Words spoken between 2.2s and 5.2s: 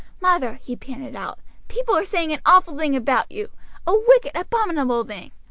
an awful thing about you, a wicked, abominable